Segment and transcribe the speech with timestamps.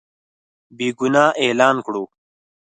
[0.77, 2.03] بېګناه اعلان کړو.